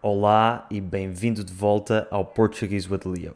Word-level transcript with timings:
Olá 0.00 0.64
e 0.70 0.80
bem-vindo 0.80 1.42
de 1.42 1.52
volta 1.52 2.06
ao 2.08 2.24
Portuguese 2.24 2.88
with 2.88 3.00
Leo. 3.04 3.34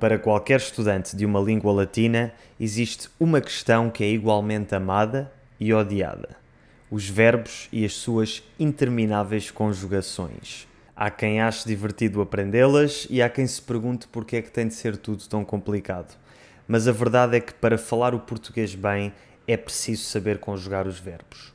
Para 0.00 0.18
qualquer 0.18 0.58
estudante 0.58 1.14
de 1.14 1.24
uma 1.24 1.38
língua 1.38 1.72
latina, 1.72 2.32
existe 2.58 3.08
uma 3.20 3.40
questão 3.40 3.88
que 3.90 4.02
é 4.02 4.08
igualmente 4.08 4.74
amada 4.74 5.32
e 5.60 5.72
odiada: 5.72 6.36
os 6.90 7.08
verbos 7.08 7.68
e 7.70 7.84
as 7.84 7.92
suas 7.92 8.42
intermináveis 8.58 9.52
conjugações. 9.52 10.66
Há 10.96 11.12
quem 11.12 11.40
ache 11.40 11.64
divertido 11.64 12.20
aprendê-las 12.20 13.06
e 13.08 13.22
há 13.22 13.30
quem 13.30 13.46
se 13.46 13.62
pergunte 13.62 14.08
porque 14.08 14.34
é 14.34 14.42
que 14.42 14.50
tem 14.50 14.66
de 14.66 14.74
ser 14.74 14.96
tudo 14.96 15.24
tão 15.28 15.44
complicado. 15.44 16.18
Mas 16.68 16.86
a 16.86 16.92
verdade 16.92 17.34
é 17.34 17.40
que 17.40 17.54
para 17.54 17.78
falar 17.78 18.14
o 18.14 18.20
português 18.20 18.74
bem 18.74 19.14
é 19.46 19.56
preciso 19.56 20.04
saber 20.04 20.38
conjugar 20.38 20.86
os 20.86 21.00
verbos. 21.00 21.54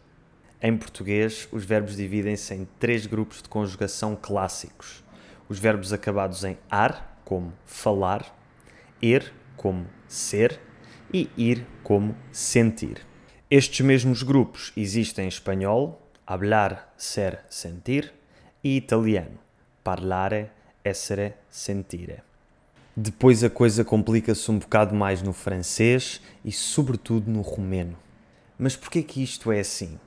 Em 0.60 0.76
português, 0.76 1.48
os 1.52 1.64
verbos 1.64 1.96
dividem-se 1.96 2.52
em 2.56 2.68
três 2.80 3.06
grupos 3.06 3.44
de 3.44 3.48
conjugação 3.48 4.18
clássicos: 4.20 5.04
os 5.48 5.60
verbos 5.60 5.94
acabados 5.94 6.44
em 6.44 6.58
ar, 6.68 7.22
como 7.24 7.54
falar, 7.64 8.26
er, 9.00 9.32
como 9.56 9.86
ser, 10.08 10.60
e 11.14 11.30
ir, 11.38 11.64
como 11.84 12.18
sentir. 12.32 13.06
Estes 13.52 13.86
mesmos 13.86 14.24
grupos 14.24 14.74
existem 14.76 15.26
em 15.26 15.28
espanhol, 15.28 16.02
hablar, 16.26 16.92
ser, 16.98 17.42
sentir, 17.50 18.12
e 18.64 18.76
italiano, 18.78 19.38
parlare, 19.84 20.50
essere, 20.84 21.36
sentire. 21.52 22.24
Depois 22.96 23.44
a 23.44 23.50
coisa 23.50 23.84
complica-se 23.84 24.52
um 24.52 24.60
bocado 24.60 24.94
mais 24.94 25.20
no 25.24 25.34
francês 25.34 26.22
e 26.46 26.52
sobretudo 26.52 27.32
no 27.32 27.42
romeno. 27.42 27.98
Mas 28.56 28.76
porquê 28.76 29.02
que 29.02 29.24
isto 29.24 29.52
é 29.52 29.62
assim? 29.62 30.00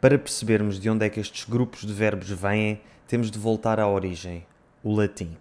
Para 0.00 0.18
percebermos 0.18 0.80
de 0.80 0.88
onde 0.88 1.04
é 1.04 1.10
que 1.10 1.20
estes 1.20 1.44
grupos 1.44 1.82
de 1.84 1.92
verbos 1.92 2.30
vêm, 2.30 2.80
temos 3.06 3.30
de 3.30 3.38
voltar 3.38 3.78
à 3.78 3.86
origem, 3.86 4.46
o 4.82 4.94
latim. 4.94 5.36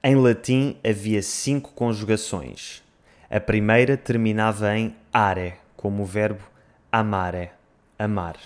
Em 0.00 0.14
latim 0.14 0.76
havia 0.88 1.20
cinco 1.22 1.72
conjugações. 1.72 2.84
A 3.28 3.40
primeira 3.40 3.96
terminava 3.96 4.78
em 4.78 4.94
are, 5.12 5.54
como 5.76 6.04
o 6.04 6.06
verbo 6.06 6.44
amare, 6.92 7.50
amar. 7.98 8.36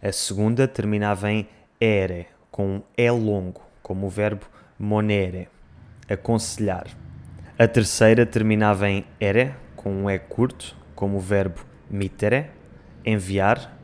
A 0.00 0.12
segunda 0.12 0.68
terminava 0.68 1.32
em 1.32 1.48
ere, 1.80 2.28
com 2.48 2.76
um 2.76 2.82
E 2.96 3.10
longo, 3.10 3.60
como 3.82 4.06
o 4.06 4.10
verbo 4.10 4.46
monere, 4.78 5.48
aconselhar. 6.08 6.86
A 7.58 7.66
terceira 7.66 8.26
terminava 8.26 8.88
em 8.88 9.04
ere, 9.18 9.54
com 9.74 9.90
um 9.92 10.10
E 10.10 10.18
curto, 10.18 10.76
como 10.94 11.16
o 11.16 11.20
verbo 11.20 11.60
mitere, 11.90 12.46
enviar. 13.04 13.78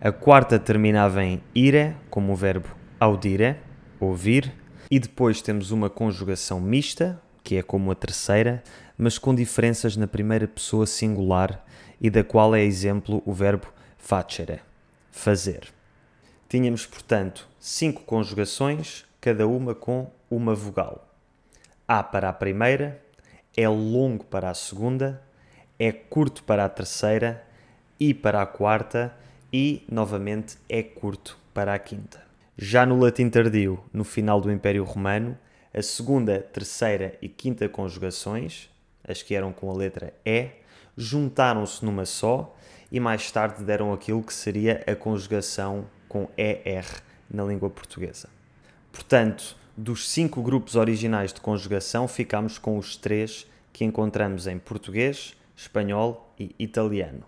A 0.00 0.10
quarta 0.10 0.58
terminava 0.58 1.22
em 1.22 1.40
ire, 1.54 1.94
como 2.10 2.32
o 2.32 2.36
verbo 2.36 2.68
audire, 2.98 3.56
ouvir. 4.00 4.52
E 4.90 4.98
depois 4.98 5.40
temos 5.40 5.70
uma 5.70 5.88
conjugação 5.88 6.60
mista, 6.60 7.20
que 7.42 7.56
é 7.56 7.62
como 7.62 7.90
a 7.90 7.94
terceira, 7.94 8.62
mas 8.96 9.18
com 9.18 9.34
diferenças 9.34 9.96
na 9.96 10.06
primeira 10.06 10.46
pessoa 10.46 10.86
singular 10.86 11.64
e 12.00 12.10
da 12.10 12.24
qual 12.24 12.54
é 12.54 12.62
exemplo 12.62 13.22
o 13.24 13.32
verbo 13.32 13.66
facere, 13.96 14.60
fazer. 15.10 15.68
Tínhamos, 16.48 16.86
portanto, 16.86 17.48
cinco 17.58 18.02
conjugações, 18.02 19.04
cada 19.20 19.46
uma 19.46 19.74
com 19.74 20.10
uma 20.30 20.54
vogal. 20.54 21.13
A 21.86 22.02
para 22.02 22.30
a 22.30 22.32
primeira, 22.32 23.02
é 23.54 23.68
longo 23.68 24.24
para 24.24 24.48
a 24.48 24.54
segunda, 24.54 25.22
é 25.78 25.92
curto 25.92 26.42
para 26.42 26.64
a 26.64 26.68
terceira, 26.68 27.44
I 28.00 28.14
para 28.14 28.40
a 28.40 28.46
quarta 28.46 29.14
e, 29.52 29.84
novamente, 29.86 30.56
é 30.66 30.82
curto 30.82 31.38
para 31.52 31.74
a 31.74 31.78
quinta. 31.78 32.24
Já 32.56 32.86
no 32.86 32.98
latim 32.98 33.28
tardio, 33.28 33.84
no 33.92 34.02
final 34.02 34.40
do 34.40 34.50
Império 34.50 34.82
Romano, 34.82 35.36
a 35.74 35.82
segunda, 35.82 36.40
terceira 36.40 37.18
e 37.20 37.28
quinta 37.28 37.68
conjugações, 37.68 38.70
as 39.06 39.22
que 39.22 39.34
eram 39.34 39.52
com 39.52 39.70
a 39.70 39.74
letra 39.74 40.14
E, 40.24 40.48
juntaram-se 40.96 41.84
numa 41.84 42.06
só 42.06 42.56
e 42.90 42.98
mais 42.98 43.30
tarde 43.30 43.62
deram 43.62 43.92
aquilo 43.92 44.22
que 44.22 44.32
seria 44.32 44.82
a 44.86 44.96
conjugação 44.96 45.84
com 46.08 46.28
ER 46.36 46.86
na 47.28 47.44
língua 47.44 47.68
portuguesa. 47.68 48.28
Portanto, 48.90 49.56
dos 49.76 50.08
cinco 50.08 50.42
grupos 50.42 50.76
originais 50.76 51.32
de 51.32 51.40
conjugação, 51.40 52.06
ficamos 52.06 52.58
com 52.58 52.78
os 52.78 52.96
três 52.96 53.46
que 53.72 53.84
encontramos 53.84 54.46
em 54.46 54.58
português, 54.58 55.36
espanhol 55.56 56.32
e 56.38 56.54
italiano: 56.58 57.24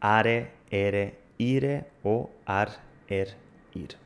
are, 0.00 0.48
ere, 0.70 1.14
ire 1.38 1.84
ou 2.02 2.34
ar, 2.46 2.84
er, 3.08 3.36
ir. 3.74 3.96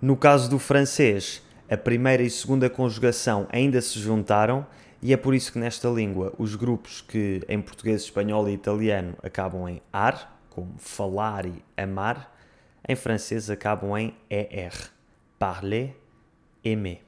No 0.00 0.16
caso 0.16 0.50
do 0.50 0.58
francês, 0.58 1.42
a 1.70 1.76
primeira 1.76 2.22
e 2.22 2.28
segunda 2.28 2.68
conjugação 2.68 3.48
ainda 3.50 3.80
se 3.80 3.98
juntaram 3.98 4.66
e 5.00 5.12
é 5.12 5.16
por 5.16 5.34
isso 5.34 5.52
que 5.52 5.58
nesta 5.58 5.88
língua 5.88 6.34
os 6.38 6.54
grupos 6.54 7.00
que 7.00 7.42
em 7.48 7.60
português, 7.60 8.02
espanhol 8.02 8.48
e 8.48 8.52
italiano 8.52 9.14
acabam 9.22 9.68
em 9.68 9.80
ar, 9.92 10.40
como 10.50 10.74
falar 10.78 11.46
e 11.46 11.62
amar, 11.76 12.34
em 12.86 12.94
francês 12.94 13.48
acabam 13.48 13.96
em 13.96 14.14
ER, 14.28 14.74
parler, 15.38 15.96
aimer. 16.64 17.00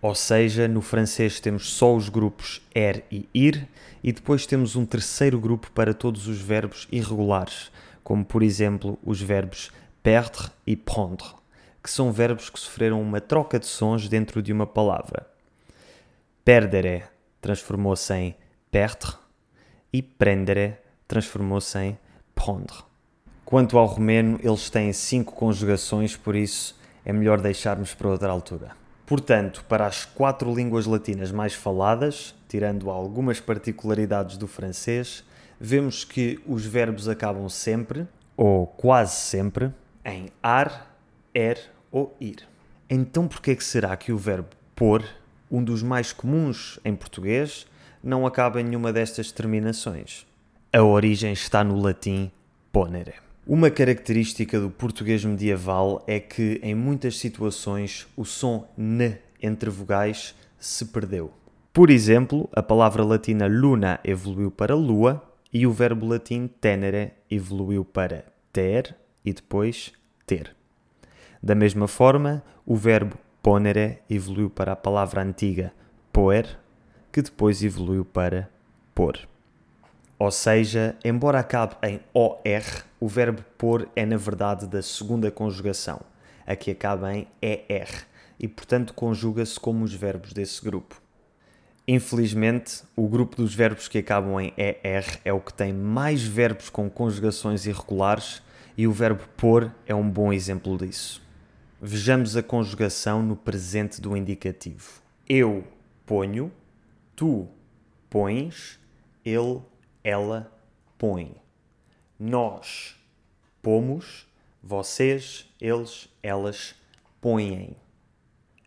Ou 0.00 0.14
seja, 0.14 0.68
no 0.68 0.80
francês 0.80 1.40
temos 1.40 1.70
só 1.70 1.94
os 1.94 2.08
grupos 2.08 2.60
er 2.74 3.04
e 3.10 3.28
ir 3.34 3.68
e 4.02 4.12
depois 4.12 4.46
temos 4.46 4.76
um 4.76 4.84
terceiro 4.84 5.40
grupo 5.40 5.70
para 5.72 5.94
todos 5.94 6.28
os 6.28 6.40
verbos 6.40 6.86
irregulares, 6.92 7.70
como 8.04 8.24
por 8.24 8.42
exemplo 8.42 8.98
os 9.02 9.20
verbos 9.20 9.70
perdre 10.02 10.48
e 10.66 10.76
prendre, 10.76 11.26
que 11.82 11.90
são 11.90 12.12
verbos 12.12 12.50
que 12.50 12.60
sofreram 12.60 13.00
uma 13.00 13.20
troca 13.20 13.58
de 13.58 13.66
sons 13.66 14.08
dentro 14.08 14.42
de 14.42 14.52
uma 14.52 14.66
palavra. 14.66 15.26
Perdere 16.44 17.02
transformou-se 17.40 18.14
em 18.14 18.36
perdre 18.70 19.14
e 19.92 20.02
prendere 20.02 20.76
transformou-se 21.08 21.78
em 21.78 21.98
prendre. 22.34 22.84
Quanto 23.44 23.78
ao 23.78 23.86
romeno, 23.86 24.38
eles 24.42 24.68
têm 24.68 24.92
cinco 24.92 25.32
conjugações, 25.32 26.16
por 26.16 26.34
isso 26.34 26.76
é 27.04 27.12
melhor 27.12 27.40
deixarmos 27.40 27.94
para 27.94 28.08
outra 28.08 28.30
altura. 28.30 28.85
Portanto, 29.06 29.64
para 29.68 29.86
as 29.86 30.04
quatro 30.04 30.52
línguas 30.52 30.84
latinas 30.84 31.30
mais 31.30 31.54
faladas, 31.54 32.34
tirando 32.48 32.90
algumas 32.90 33.38
particularidades 33.38 34.36
do 34.36 34.48
francês, 34.48 35.22
vemos 35.60 36.02
que 36.02 36.40
os 36.44 36.66
verbos 36.66 37.08
acabam 37.08 37.48
sempre, 37.48 38.06
ou 38.36 38.66
quase 38.66 39.14
sempre, 39.14 39.72
em 40.04 40.28
ar, 40.42 40.98
er 41.32 41.70
ou 41.92 42.16
ir. 42.20 42.48
Então, 42.90 43.28
por 43.28 43.40
que 43.40 43.52
é 43.52 43.60
será 43.60 43.96
que 43.96 44.12
o 44.12 44.18
verbo 44.18 44.48
pôr, 44.74 45.04
um 45.48 45.62
dos 45.62 45.84
mais 45.84 46.12
comuns 46.12 46.80
em 46.84 46.94
português, 46.94 47.64
não 48.02 48.26
acaba 48.26 48.60
em 48.60 48.64
nenhuma 48.64 48.92
destas 48.92 49.30
terminações? 49.30 50.26
A 50.72 50.82
origem 50.82 51.32
está 51.32 51.62
no 51.62 51.78
latim 51.78 52.30
ponere. 52.72 53.25
Uma 53.48 53.70
característica 53.70 54.58
do 54.58 54.68
português 54.68 55.24
medieval 55.24 56.02
é 56.04 56.18
que, 56.18 56.58
em 56.64 56.74
muitas 56.74 57.16
situações, 57.16 58.04
o 58.16 58.24
som 58.24 58.68
n 58.76 59.16
entre 59.40 59.70
vogais 59.70 60.34
se 60.58 60.84
perdeu. 60.86 61.30
Por 61.72 61.88
exemplo, 61.88 62.48
a 62.52 62.60
palavra 62.60 63.04
latina 63.04 63.46
luna 63.46 64.00
evoluiu 64.02 64.50
para 64.50 64.74
lua 64.74 65.22
e 65.52 65.64
o 65.64 65.70
verbo 65.70 66.08
latim 66.08 66.48
tenere 66.60 67.12
evoluiu 67.30 67.84
para 67.84 68.24
ter 68.52 68.96
e 69.24 69.32
depois 69.32 69.92
ter. 70.26 70.52
Da 71.40 71.54
mesma 71.54 71.86
forma, 71.86 72.42
o 72.66 72.74
verbo 72.74 73.16
ponere 73.40 74.00
evoluiu 74.10 74.50
para 74.50 74.72
a 74.72 74.76
palavra 74.76 75.22
antiga 75.22 75.72
poer, 76.12 76.58
que 77.12 77.22
depois 77.22 77.62
evoluiu 77.62 78.04
para 78.04 78.50
pôr. 78.92 79.20
Ou 80.18 80.30
seja, 80.30 80.96
embora 81.04 81.40
acabe 81.40 81.76
em 81.82 82.00
OR, 82.14 82.84
o 82.98 83.06
verbo 83.06 83.44
pôr 83.58 83.86
é 83.94 84.06
na 84.06 84.16
verdade 84.16 84.66
da 84.66 84.80
segunda 84.80 85.30
conjugação, 85.30 86.00
a 86.46 86.56
que 86.56 86.70
acaba 86.70 87.14
em 87.14 87.28
ER, 87.42 88.06
e 88.40 88.48
portanto 88.48 88.94
conjuga-se 88.94 89.60
como 89.60 89.84
os 89.84 89.92
verbos 89.92 90.32
desse 90.32 90.64
grupo. 90.64 91.00
Infelizmente, 91.86 92.82
o 92.96 93.06
grupo 93.06 93.36
dos 93.36 93.54
verbos 93.54 93.88
que 93.88 93.98
acabam 93.98 94.40
em 94.40 94.52
ER 94.56 95.20
é 95.24 95.32
o 95.32 95.40
que 95.40 95.52
tem 95.52 95.72
mais 95.72 96.22
verbos 96.22 96.70
com 96.70 96.88
conjugações 96.88 97.66
irregulares 97.66 98.42
e 98.76 98.86
o 98.86 98.92
verbo 98.92 99.22
pôr 99.36 99.70
é 99.86 99.94
um 99.94 100.08
bom 100.08 100.32
exemplo 100.32 100.76
disso. 100.78 101.22
Vejamos 101.80 102.36
a 102.36 102.42
conjugação 102.42 103.22
no 103.22 103.36
presente 103.36 104.00
do 104.00 104.16
indicativo. 104.16 105.00
Eu 105.28 105.62
ponho, 106.06 106.50
tu 107.14 107.46
pões, 108.08 108.80
ele 109.24 109.60
ela 110.06 110.52
põe. 110.96 111.34
Nós 112.16 112.94
pomos, 113.60 114.24
vocês, 114.62 115.52
eles, 115.60 116.08
elas 116.22 116.76
põem. 117.20 117.74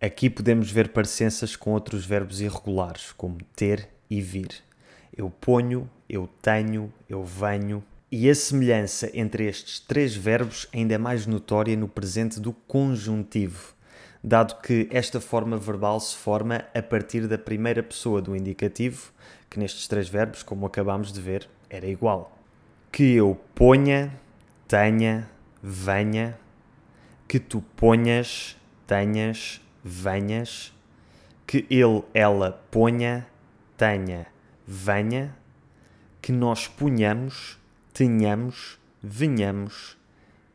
Aqui 0.02 0.30
podemos 0.30 0.70
ver 0.70 0.90
parecenças 0.90 1.56
com 1.56 1.72
outros 1.72 2.06
verbos 2.06 2.42
irregulares, 2.42 3.14
como 3.14 3.38
ter 3.56 3.88
e 4.10 4.20
vir. 4.20 4.50
Eu 5.16 5.30
ponho, 5.30 5.90
eu 6.10 6.28
tenho, 6.42 6.92
eu 7.08 7.24
venho. 7.24 7.82
E 8.12 8.30
a 8.30 8.36
semelhança 8.36 9.10
entre 9.14 9.48
estes 9.48 9.80
três 9.80 10.14
verbos 10.14 10.68
ainda 10.74 10.96
é 10.96 10.98
mais 10.98 11.26
notória 11.26 11.78
no 11.78 11.88
presente 11.88 12.38
do 12.38 12.52
conjuntivo, 12.52 13.74
dado 14.22 14.60
que 14.62 14.90
esta 14.92 15.22
forma 15.22 15.56
verbal 15.56 16.02
se 16.02 16.18
forma 16.18 16.66
a 16.76 16.82
partir 16.82 17.28
da 17.28 17.38
primeira 17.38 17.82
pessoa 17.82 18.22
do 18.22 18.36
indicativo, 18.36 19.14
que 19.50 19.60
nestes 19.60 19.88
três 19.88 20.08
verbos, 20.08 20.44
como 20.44 20.66
acabámos 20.66 21.12
de 21.12 21.20
ver, 21.20 21.50
era 21.70 21.88
igual. 21.88 22.38
Que 22.92 23.16
eu 23.16 23.40
ponha, 23.56 24.14
tenha, 24.68 25.30
venha, 25.62 26.38
que 27.28 27.40
tu 27.40 27.62
ponhas, 27.76 28.56
tenhas, 28.86 29.62
venhas, 29.84 30.74
que 31.48 31.66
ele, 31.70 32.04
ela 32.14 32.64
ponha, 32.70 33.28
tenha, 33.76 34.28
venha, 34.66 35.36
que 36.22 36.32
nós 36.32 36.68
ponhamos, 36.68 37.58
tenhamos, 37.94 38.80
venhamos, 39.02 39.98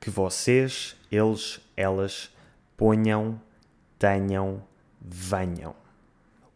que 0.00 0.10
vocês, 0.10 0.96
eles, 1.10 1.60
elas 1.76 2.30
ponham, 2.76 3.40
tenham, 3.98 4.62
venham. 5.00 5.83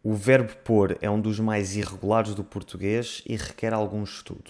O 0.01 0.13
verbo 0.13 0.55
pôr 0.63 0.97
é 1.01 1.09
um 1.09 1.19
dos 1.19 1.41
mais 1.41 1.75
irregulares 1.75 2.33
do 2.33 2.41
português 2.41 3.21
e 3.25 3.35
requer 3.35 3.73
algum 3.73 4.01
estudo. 4.01 4.49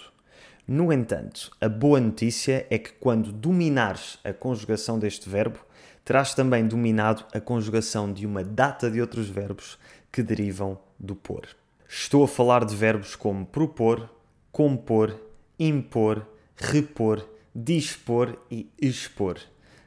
No 0.64 0.92
entanto, 0.92 1.50
a 1.60 1.68
boa 1.68 1.98
notícia 1.98 2.64
é 2.70 2.78
que 2.78 2.92
quando 2.92 3.32
dominares 3.32 4.16
a 4.22 4.32
conjugação 4.32 4.96
deste 4.96 5.28
verbo, 5.28 5.58
terás 6.04 6.34
também 6.34 6.68
dominado 6.68 7.24
a 7.34 7.40
conjugação 7.40 8.12
de 8.12 8.24
uma 8.24 8.44
data 8.44 8.88
de 8.88 9.00
outros 9.00 9.28
verbos 9.28 9.76
que 10.12 10.22
derivam 10.22 10.78
do 10.96 11.16
pôr. 11.16 11.48
Estou 11.88 12.22
a 12.22 12.28
falar 12.28 12.64
de 12.64 12.76
verbos 12.76 13.16
como 13.16 13.44
propor, 13.44 14.08
compor, 14.52 15.20
impor, 15.58 16.24
repor, 16.54 17.28
dispor 17.52 18.38
e 18.48 18.70
expor, 18.80 19.36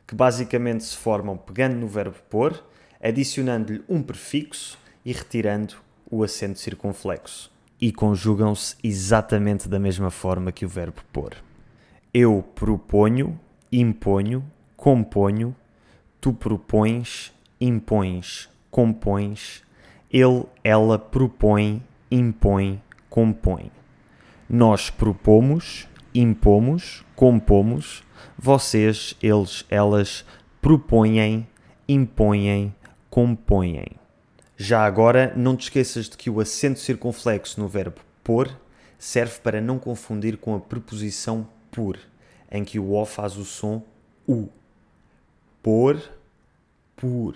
que 0.05 0.13
basicamente 0.13 0.83
se 0.83 0.97
formam 0.97 1.37
pegando 1.37 1.77
no 1.77 1.87
verbo 1.87 2.17
pôr, 2.29 2.61
adicionando-lhe 3.01 3.81
um 3.87 4.03
prefixo 4.03 4.82
e 5.05 5.11
retirando 5.11 5.75
o 6.09 6.23
acento 6.23 6.59
circunflexo. 6.59 7.51
E 7.79 7.91
conjugam-se 7.91 8.75
exatamente 8.83 9.67
da 9.67 9.79
mesma 9.79 10.09
forma 10.09 10.51
que 10.51 10.65
o 10.65 10.69
verbo 10.69 11.01
pôr. 11.11 11.35
Eu 12.13 12.43
proponho, 12.55 13.39
imponho, 13.71 14.43
componho, 14.77 15.55
tu 16.21 16.31
propões, 16.31 17.33
impões, 17.59 18.49
compões, 18.69 19.63
ele, 20.11 20.45
ela 20.63 20.99
propõe, 20.99 21.83
impõe, 22.09 22.81
compõe. 23.09 23.71
Nós 24.47 24.89
propomos, 24.89 25.87
impomos, 26.13 27.03
compomos, 27.15 28.03
vocês, 28.37 29.15
eles, 29.21 29.65
elas 29.69 30.23
propõem, 30.61 31.47
impõem, 31.87 32.73
compõem. 33.09 34.02
Já 34.55 34.85
agora, 34.85 35.33
não 35.35 35.57
te 35.57 35.63
esqueças 35.63 36.07
de 36.07 36.15
que 36.15 36.29
o 36.29 36.39
acento 36.39 36.79
circunflexo 36.79 37.59
no 37.59 37.67
verbo 37.67 38.01
pôr 38.23 38.55
serve 38.99 39.39
para 39.39 39.59
não 39.59 39.79
confundir 39.79 40.37
com 40.37 40.55
a 40.55 40.59
preposição 40.59 41.47
por, 41.71 41.97
em 42.51 42.63
que 42.63 42.77
o 42.77 42.93
O 42.93 43.03
faz 43.05 43.35
o 43.35 43.43
som 43.43 43.83
U. 44.27 44.47
Por, 45.61 45.99
por. 46.95 47.35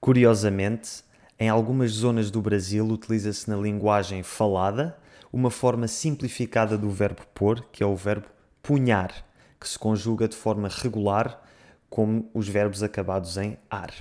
Curiosamente, 0.00 1.04
em 1.38 1.50
algumas 1.50 1.92
zonas 1.92 2.30
do 2.30 2.40
Brasil 2.40 2.86
utiliza-se 2.86 3.48
na 3.50 3.56
linguagem 3.56 4.22
falada 4.22 4.96
uma 5.30 5.50
forma 5.50 5.86
simplificada 5.86 6.78
do 6.78 6.88
verbo 6.88 7.22
pôr, 7.34 7.62
que 7.70 7.82
é 7.82 7.86
o 7.86 7.94
verbo 7.94 8.26
punhar, 8.62 9.12
que 9.60 9.68
se 9.68 9.78
conjuga 9.78 10.26
de 10.26 10.36
forma 10.36 10.68
regular 10.68 11.42
como 11.90 12.28
os 12.32 12.48
verbos 12.48 12.82
acabados 12.82 13.36
em 13.36 13.58
ar. 13.70 13.92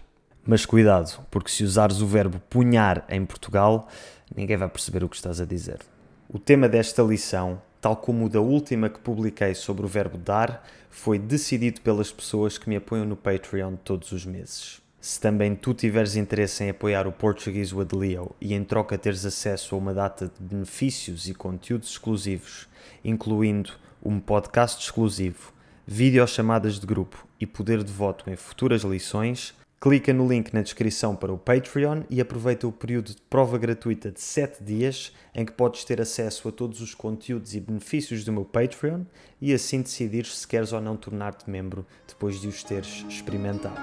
Mas 0.45 0.65
cuidado, 0.65 1.23
porque 1.29 1.51
se 1.51 1.63
usares 1.63 2.01
o 2.01 2.07
verbo 2.07 2.39
punhar 2.49 3.05
em 3.07 3.23
Portugal, 3.23 3.87
ninguém 4.35 4.57
vai 4.57 4.67
perceber 4.67 5.03
o 5.03 5.09
que 5.09 5.15
estás 5.15 5.39
a 5.39 5.45
dizer. 5.45 5.79
O 6.27 6.39
tema 6.39 6.67
desta 6.67 7.03
lição, 7.03 7.61
tal 7.79 7.95
como 7.95 8.25
o 8.25 8.29
da 8.29 8.41
última 8.41 8.89
que 8.89 8.99
publiquei 8.99 9.53
sobre 9.53 9.85
o 9.85 9.89
verbo 9.89 10.17
dar, 10.17 10.65
foi 10.89 11.19
decidido 11.19 11.81
pelas 11.81 12.11
pessoas 12.11 12.57
que 12.57 12.67
me 12.67 12.75
apoiam 12.75 13.05
no 13.05 13.15
Patreon 13.15 13.75
todos 13.75 14.11
os 14.11 14.25
meses. 14.25 14.81
Se 14.99 15.19
também 15.19 15.55
tu 15.55 15.73
tiveres 15.73 16.15
interesse 16.15 16.63
em 16.63 16.69
apoiar 16.69 17.07
o 17.07 17.11
Portuguese 17.11 17.73
with 17.73 17.89
Leo 17.93 18.35
e 18.39 18.53
em 18.53 18.63
troca 18.63 18.97
teres 18.97 19.25
acesso 19.25 19.75
a 19.75 19.77
uma 19.77 19.93
data 19.93 20.27
de 20.27 20.43
benefícios 20.43 21.27
e 21.27 21.33
conteúdos 21.33 21.89
exclusivos, 21.89 22.67
incluindo 23.03 23.71
um 24.03 24.19
podcast 24.19 24.83
exclusivo, 24.83 25.53
videochamadas 25.85 26.79
de 26.79 26.85
grupo 26.85 27.27
e 27.39 27.45
poder 27.45 27.83
de 27.83 27.91
voto 27.91 28.29
em 28.29 28.35
futuras 28.35 28.83
lições, 28.83 29.55
clica 29.81 30.13
no 30.13 30.27
link 30.27 30.53
na 30.53 30.61
descrição 30.61 31.15
para 31.15 31.33
o 31.33 31.39
Patreon 31.39 32.03
e 32.07 32.21
aproveita 32.21 32.67
o 32.67 32.71
período 32.71 33.15
de 33.15 33.21
prova 33.23 33.57
gratuita 33.57 34.11
de 34.11 34.21
7 34.21 34.63
dias 34.63 35.11
em 35.33 35.43
que 35.43 35.51
podes 35.51 35.83
ter 35.83 35.99
acesso 35.99 36.47
a 36.47 36.51
todos 36.51 36.81
os 36.81 36.93
conteúdos 36.93 37.55
e 37.55 37.59
benefícios 37.59 38.23
do 38.23 38.31
meu 38.31 38.45
Patreon 38.45 39.01
e 39.41 39.51
assim 39.51 39.81
decidir 39.81 40.27
se 40.27 40.47
queres 40.47 40.71
ou 40.71 40.79
não 40.79 40.95
tornar-te 40.95 41.49
membro 41.49 41.83
depois 42.07 42.39
de 42.39 42.47
os 42.47 42.63
teres 42.63 43.03
experimentado. 43.09 43.81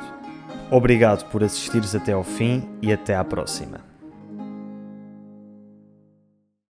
Obrigado 0.70 1.28
por 1.30 1.42
assistires 1.42 1.96
até 1.96 2.12
ao 2.12 2.22
fim 2.22 2.62
e 2.80 2.92
até 2.92 3.16
à 3.16 3.24
próxima. 3.24 3.97